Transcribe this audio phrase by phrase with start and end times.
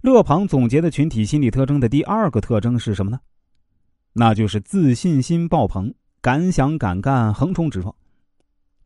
[0.00, 3.18] 勒庞总结的群体心理特征的第二个特征是什么呢？
[4.12, 7.94] 那就是自信心爆棚，敢想敢干，横冲直撞。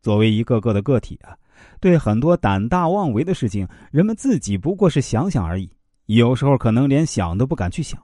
[0.01, 1.37] 作为一个个的个体啊，
[1.81, 5.71] 对很多胆大妄为的事情，人们自己不过是想想而已，
[6.07, 8.03] 有时候可能连想都不敢去想。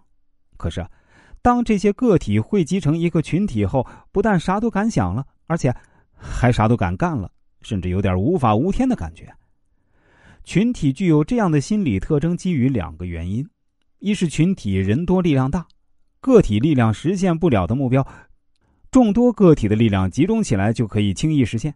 [0.57, 0.87] 可是，
[1.43, 5.75] 当这些个体汇集成一个群体后，不但啥都敢想了，而且
[6.15, 7.31] 还啥都敢干了，
[7.63, 9.33] 甚至有点无法无天的感觉。
[10.49, 13.47] 群体具有这样的心理特征，基于两个原因：
[13.99, 15.67] 一是群体人多力量大，
[16.23, 18.09] 个体力量实现不了的目标，
[18.91, 21.71] 众多个体的力量集中起来就可以轻易实现；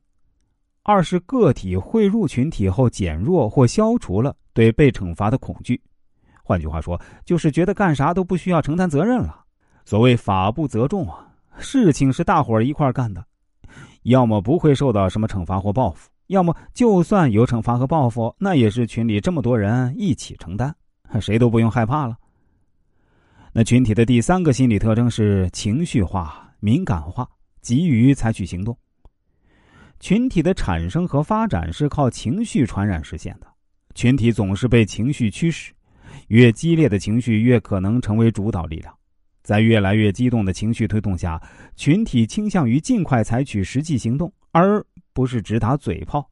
[0.84, 5.78] 二是个体汇入群体后减弱或消除了对被惩罚的恐惧。
[6.42, 9.44] 换句话说，就是觉得干啥都不需要承担责任了。
[9.84, 13.22] 所谓法不责众啊，事情是大伙儿一块干的，
[14.04, 16.08] 要么不会受到什么惩罚或报复。
[16.32, 20.74] 要么就算有惩罚和报复，那也是群里这么多人一起承担，
[21.20, 22.16] 谁都不用害怕了。
[23.52, 27.28] 那群体的第三个心理特征是情绪化、敏感化，
[27.60, 28.75] 急于采取行动。
[30.00, 33.47] 群体的产生和发展是靠情绪传染实现的，
[33.94, 35.70] 群体总是被情绪驱使，
[36.28, 38.92] 越激烈的情绪越可能成为主导力量。
[39.42, 41.38] 在越来越激动的情绪推动下，
[41.77, 44.83] 群体倾向于尽快采取实际行动，而。
[45.12, 46.28] 不是只打嘴炮，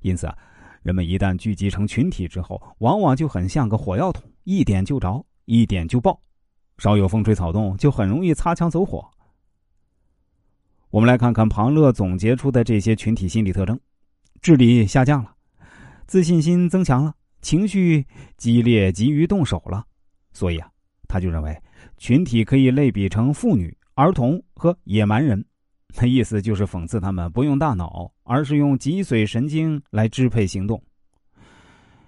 [0.00, 0.36] 因此啊，
[0.82, 6.20] 人们一旦聚集成群体之后，往往就很像个火药桶，一点就着，一点就爆，
[6.78, 9.08] 稍有风吹草动就很容易擦枪走火。
[10.90, 13.80] 我们来看看庞乐总结出的这些群体心理特征：
[14.42, 15.34] 智力下降了，
[16.06, 19.86] 自信心增强了，情绪激烈，急于动手了。
[20.34, 20.70] 所以啊，
[21.08, 21.58] 他就认为
[21.96, 25.42] 群体可以类比成妇女、儿童和野蛮人。
[26.00, 30.82] 那意思就是讽刺他们不用大脑，而是用脊髓神经来支配行动。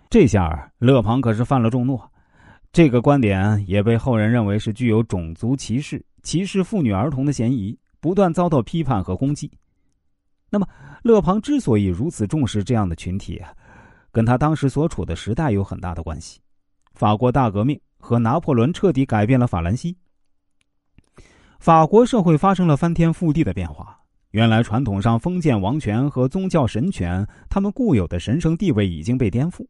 [0.08, 2.00] 这下勒庞可是犯了众怒，
[2.72, 9.50] 这个观点也被后人认为是具有种族歧视、歧视妇女儿童的嫌疑，不断遭到批判和攻击。
[10.50, 10.66] 那么，
[11.02, 13.42] 勒庞之所以如此重视这样的群体，
[14.12, 16.40] 跟他当时所处的时代有很大的关系。
[16.94, 19.96] 法国大革命和拿破仑彻底改变了法兰西。
[21.64, 23.98] 法国社会发生了翻天覆地的变化。
[24.32, 29.64] 原来传统上封建王权和宗教神权，他们固有的神圣地位已经被颠覆，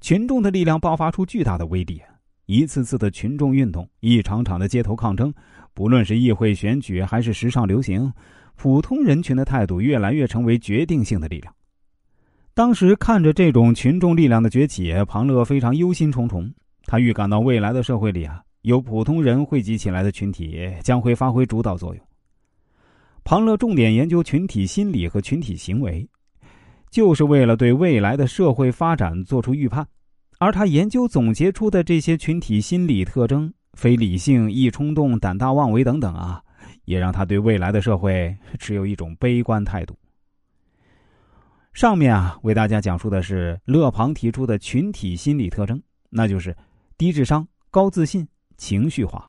[0.00, 2.02] 群众的力量爆发出巨大的威力。
[2.46, 5.32] 一次次的群众运动，一场场的街头抗争，
[5.74, 8.12] 不论是议会选举还是时尚流行，
[8.56, 11.54] 普通人群的态度越来越成为决定性的力量。
[12.52, 16.52] 当时看着这种群众力量的崛起，庞乐非常忧心忡忡。
[16.82, 18.42] 他预感到未来的社会里啊。
[18.62, 22.04] 由普通人汇集起来的群体将会发挥主导作用。
[23.24, 26.08] 庞乐重点研究群体心理和群体行为，
[26.90, 29.86] 就是为了对未来的社会发展做出预判。
[30.38, 36.40] 而他研究总结出的这些群体心理特征——非理性、易冲动、胆大妄为等等啊，
[36.84, 39.94] 也让他对未来的社会持有一种悲观态度。
[41.72, 46.56] 上面啊，为大家讲述的是勒庞提出的群体心理特征，那就是
[46.96, 48.26] 低智商、高自信。
[48.58, 49.26] 情绪化。